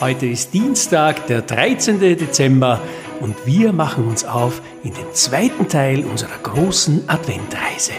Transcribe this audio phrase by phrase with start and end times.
[0.00, 2.00] Heute ist Dienstag, der 13.
[2.00, 2.80] Dezember
[3.20, 7.92] und wir machen uns auf in den zweiten Teil unserer großen Adventreise.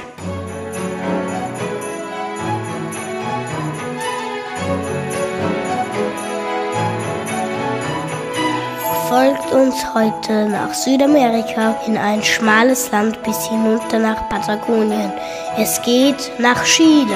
[9.09, 15.11] Folgt uns heute nach Südamerika in ein schmales Land bis hinunter nach Patagonien.
[15.57, 17.15] Es geht nach Chile.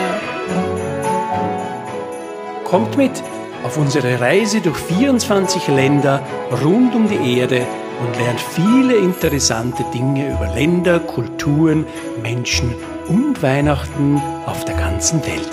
[2.64, 3.22] Kommt mit
[3.64, 6.22] auf unsere Reise durch 24 Länder
[6.64, 7.66] rund um die Erde
[8.02, 11.86] und lernt viele interessante Dinge über Länder, Kulturen,
[12.22, 12.74] Menschen
[13.08, 15.50] und Weihnachten auf der ganzen Welt.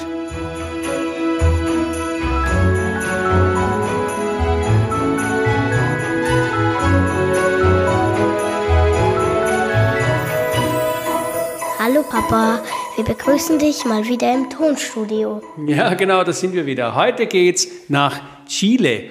[11.79, 12.61] Hallo Papa,
[12.99, 15.41] wir begrüßen dich mal wieder im Tonstudio.
[15.69, 16.97] Ja, genau, da sind wir wieder.
[16.97, 19.05] Heute geht's nach Chile.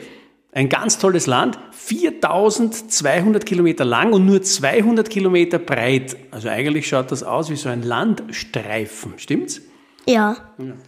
[0.51, 6.17] Ein ganz tolles Land, 4200 Kilometer lang und nur 200 Kilometer breit.
[6.31, 9.61] Also eigentlich schaut das aus wie so ein Landstreifen, stimmt's?
[10.05, 10.35] Ja,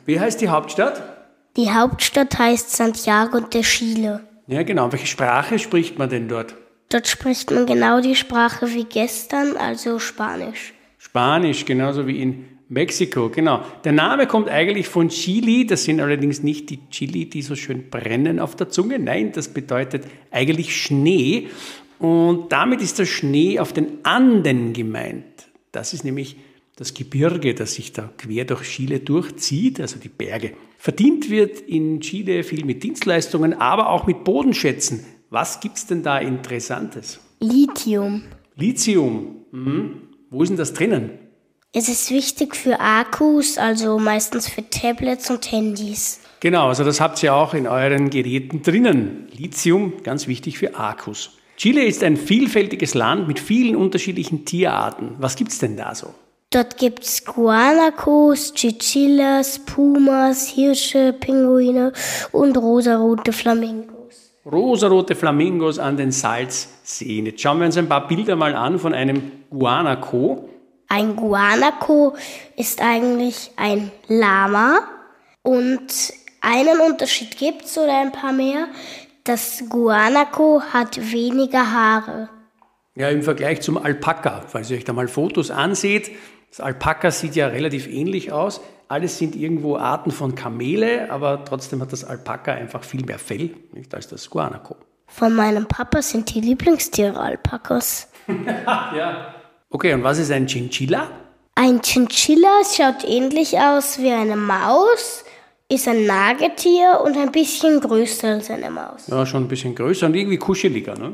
[0.06, 1.02] Wie heißt die Hauptstadt?
[1.56, 4.22] die Hauptstadt heißt Santiago de Chile.
[4.48, 4.92] Ja, genau.
[4.92, 6.54] Welche Sprache spricht man denn dort?
[6.90, 10.74] Dort spricht man genau die Sprache wie gestern, also Spanisch.
[10.98, 13.64] Spanisch, genauso wie in Mexiko, genau.
[13.84, 17.90] Der Name kommt eigentlich von Chili, das sind allerdings nicht die Chili, die so schön
[17.90, 19.00] brennen auf der Zunge.
[19.00, 21.48] Nein, das bedeutet eigentlich Schnee.
[21.98, 25.26] Und damit ist der Schnee auf den Anden gemeint.
[25.72, 26.38] Das ist nämlich
[26.76, 30.54] das Gebirge, das sich da quer durch Chile durchzieht, also die Berge.
[30.78, 35.04] Verdient wird in Chile viel mit Dienstleistungen, aber auch mit Bodenschätzen.
[35.32, 37.20] Was gibt's denn da Interessantes?
[37.40, 38.24] Lithium.
[38.56, 39.38] Lithium.
[39.52, 40.02] Mhm.
[40.30, 41.12] Wo ist denn das drinnen?
[41.72, 46.20] Es ist wichtig für Akkus, also meistens für Tablets und Handys.
[46.40, 49.28] Genau, also das habt ihr auch in euren Geräten drinnen.
[49.38, 51.38] Lithium, ganz wichtig für Akkus.
[51.58, 55.12] Chile ist ein vielfältiges Land mit vielen unterschiedlichen Tierarten.
[55.20, 56.16] Was gibt's denn da so?
[56.50, 61.94] Dort gibt's Guanacos, Chichillas, Pumas, Hirsche, Pinguine
[62.32, 64.34] und rosarote Flamingos.
[64.44, 67.28] Rosarote Flamingos an den Salzseen.
[67.28, 69.22] Jetzt schauen wir uns ein paar Bilder mal an von einem
[69.52, 70.50] Guanaco.
[70.90, 72.16] Ein Guanaco
[72.56, 74.80] ist eigentlich ein Lama
[75.44, 78.68] und einen Unterschied gibt's oder ein paar mehr.
[79.24, 82.30] Das Guanaco hat weniger Haare.
[82.96, 86.10] Ja, im Vergleich zum Alpaka, falls ihr euch da mal Fotos anseht.
[86.50, 88.60] Das Alpaka sieht ja relativ ähnlich aus.
[88.88, 93.52] Alles sind irgendwo Arten von Kamele, aber trotzdem hat das Alpaka einfach viel mehr Fell
[93.74, 94.76] nicht, als das Guanaco.
[95.06, 98.08] Von meinem Papa sind die Lieblingstiere Alpakas.
[98.96, 99.39] Ja.
[99.70, 101.10] Okay, und was ist ein Chinchilla?
[101.56, 105.24] Ein Chinchilla schaut ähnlich aus wie eine Maus,
[105.72, 109.08] ist ein Nagetier und ein bisschen größer als eine Maus.
[109.08, 111.12] Ja, schon ein bisschen größer und irgendwie kuscheliger, ne?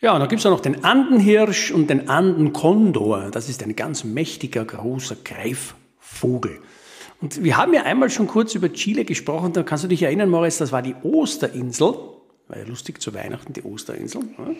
[0.00, 3.30] Ja, und dann gibt's auch noch den Andenhirsch und den Andenkondor.
[3.30, 6.60] Das ist ein ganz mächtiger, großer Greifvogel.
[7.22, 9.54] Und wir haben ja einmal schon kurz über Chile gesprochen.
[9.54, 11.94] Da kannst du dich erinnern, Moritz, das war die Osterinsel.
[12.48, 14.22] War ja lustig zu Weihnachten, die Osterinsel.
[14.22, 14.56] ne?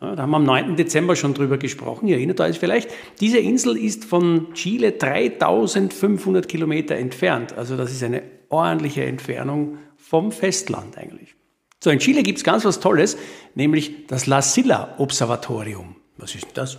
[0.00, 0.76] Ja, da haben wir am 9.
[0.76, 2.06] Dezember schon drüber gesprochen.
[2.06, 2.90] Ihr erinnert euch vielleicht.
[3.20, 7.56] Diese Insel ist von Chile 3500 Kilometer entfernt.
[7.56, 11.34] Also das ist eine ordentliche Entfernung vom Festland eigentlich.
[11.82, 13.16] So, in Chile gibt's ganz was Tolles,
[13.54, 15.96] nämlich das La Silla Observatorium.
[16.16, 16.78] Was ist denn das?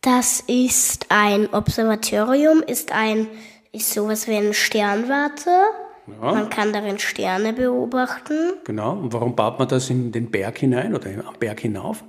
[0.00, 3.28] Das ist ein Observatorium, ist ein
[3.72, 5.50] ist sowas wie eine Sternwarte.
[6.06, 6.32] Ja.
[6.32, 8.98] Man kann darin Sterne beobachten, Genau.
[8.98, 12.04] Und warum baut man das in den Berg hinein oder am Berg hinauf?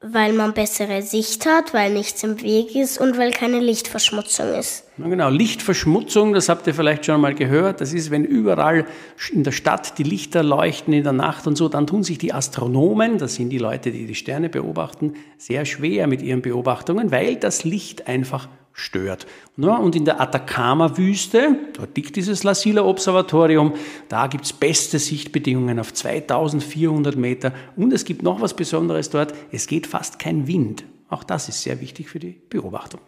[0.00, 4.84] Weil man bessere Sicht hat, weil nichts im Weg ist und weil keine Lichtverschmutzung ist.
[4.98, 7.80] Na genau, Lichtverschmutzung, das habt ihr vielleicht schon mal gehört.
[7.80, 8.86] Das ist, wenn überall
[9.32, 12.32] in der Stadt die Lichter leuchten in der Nacht und so, dann tun sich die
[12.32, 17.36] Astronomen, das sind die Leute, die die Sterne beobachten, sehr schwer mit ihren Beobachtungen, weil
[17.36, 19.26] das Licht einfach stört.
[19.56, 23.72] Und in der Atacama-Wüste, dort liegt dieses La Silla Observatorium,
[24.10, 29.66] da gibt's beste Sichtbedingungen auf 2400 Meter und es gibt noch was Besonderes dort, es
[29.66, 30.84] geht fast kein Wind.
[31.08, 33.00] Auch das ist sehr wichtig für die Beobachtung.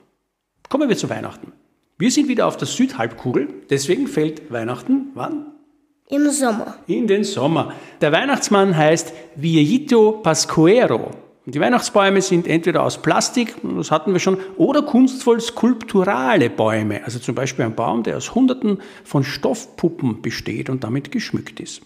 [0.71, 1.53] Kommen wir zu Weihnachten.
[1.99, 5.53] Wir sind wieder auf der Südhalbkugel, deswegen fällt Weihnachten wann?
[6.09, 6.79] Im Sommer.
[6.87, 7.75] In den Sommer.
[8.01, 11.11] Der Weihnachtsmann heißt Viejito Pascuero.
[11.49, 17.03] Und die Weihnachtsbäume sind entweder aus Plastik, das hatten wir schon, oder kunstvoll skulpturale Bäume.
[17.07, 21.81] Also zum Beispiel ein Baum, der aus Hunderten von Stoffpuppen besteht und damit geschmückt ist.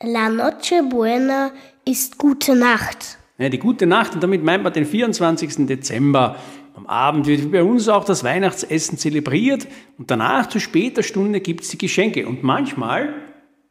[0.00, 1.50] La Noche Buena
[1.84, 3.18] ist gute Nacht.
[3.38, 5.66] Ja, die gute Nacht, und damit meint man den 24.
[5.66, 6.36] Dezember.
[6.76, 9.66] Am Abend wird bei uns auch das Weihnachtsessen zelebriert
[9.98, 12.28] und danach zu später Stunde gibt's die Geschenke.
[12.28, 13.12] Und manchmal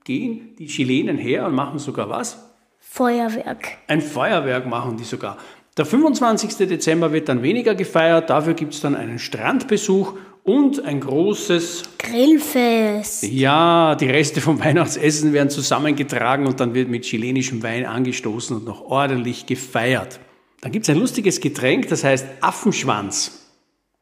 [0.04, 2.53] gehen die Chilenen her und machen sogar was?
[2.94, 3.80] Feuerwerk.
[3.88, 5.40] Ein Feuerwerk machen die sogar.
[5.78, 6.68] Der 25.
[6.68, 10.14] Dezember wird dann weniger gefeiert, dafür gibt es dann einen Strandbesuch
[10.44, 13.24] und ein großes Grillfest.
[13.24, 18.66] Ja, die Reste vom Weihnachtsessen werden zusammengetragen und dann wird mit chilenischem Wein angestoßen und
[18.66, 20.20] noch ordentlich gefeiert.
[20.62, 23.50] Dann gibt es ein lustiges Getränk, das heißt Affenschwanz.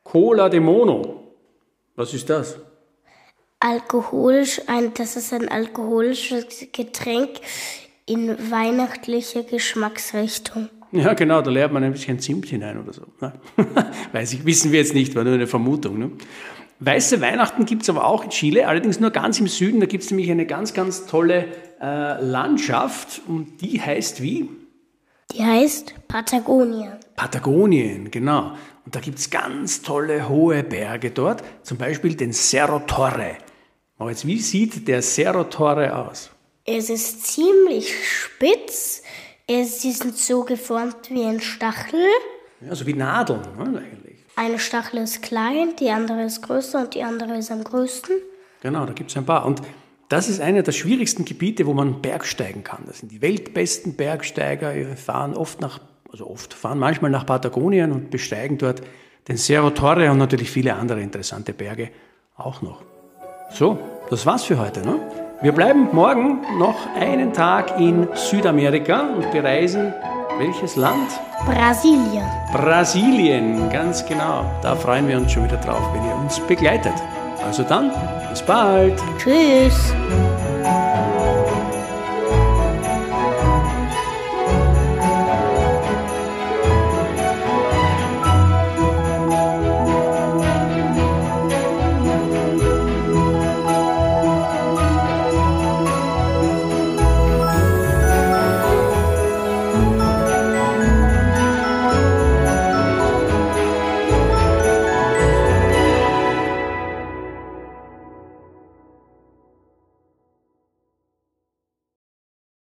[0.03, 1.31] Cola de Mono.
[1.95, 2.57] Was ist das?
[3.61, 7.39] Alkoholisch, ein, das ist ein alkoholisches Getränk
[8.11, 10.69] in weihnachtlicher Geschmacksrichtung.
[10.91, 13.03] Ja, genau, da lernt man ein bisschen Zimt hinein oder so.
[13.21, 13.31] Ne?
[14.11, 15.97] Weiß ich, wissen wir jetzt nicht, war nur eine Vermutung.
[15.97, 16.11] Ne?
[16.81, 19.79] Weiße Weihnachten gibt es aber auch in Chile, allerdings nur ganz im Süden.
[19.79, 21.45] Da gibt es nämlich eine ganz, ganz tolle
[21.79, 24.49] äh, Landschaft und die heißt wie?
[25.31, 26.91] Die heißt Patagonien.
[27.15, 28.51] Patagonien, genau.
[28.85, 33.37] Und da gibt es ganz tolle hohe Berge dort, zum Beispiel den Cerro Torre.
[33.97, 36.31] Aber jetzt, wie sieht der Cerro Torre aus?
[36.65, 39.01] Es ist ziemlich spitz
[39.63, 42.05] Sie sind so geformt wie ein Stachel.
[42.61, 44.19] Ja, so wie Nadeln ne, eigentlich.
[44.35, 48.15] Eine Stachel ist klein, die andere ist größer und die andere ist am größten.
[48.61, 49.45] Genau, da gibt es ein paar.
[49.45, 49.61] Und
[50.07, 52.83] das ist einer der schwierigsten Gebiete, wo man bergsteigen kann.
[52.87, 54.73] Das sind die weltbesten Bergsteiger.
[54.73, 55.79] Die fahren oft nach,
[56.09, 58.81] also oft, fahren manchmal nach Patagonien und besteigen dort
[59.27, 61.89] den Cerro Torre und natürlich viele andere interessante Berge
[62.37, 62.83] auch noch.
[63.51, 63.79] So,
[64.09, 64.81] das war's für heute.
[64.81, 64.99] Ne?
[65.43, 69.91] Wir bleiben morgen noch einen Tag in Südamerika und bereisen
[70.37, 71.09] welches Land?
[71.47, 72.25] Brasilien.
[72.53, 74.45] Brasilien, ganz genau.
[74.61, 76.93] Da freuen wir uns schon wieder drauf, wenn ihr uns begleitet.
[77.43, 77.91] Also dann,
[78.29, 79.01] bis bald.
[79.17, 79.95] Tschüss.